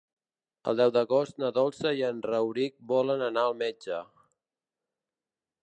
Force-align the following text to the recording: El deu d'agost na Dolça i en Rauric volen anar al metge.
El 0.69 0.79
deu 0.79 0.93
d'agost 0.95 1.37
na 1.43 1.51
Dolça 1.57 1.91
i 1.99 2.01
en 2.07 2.23
Rauric 2.29 2.77
volen 2.95 3.23
anar 3.29 3.45
al 3.51 3.55
metge. 3.63 4.01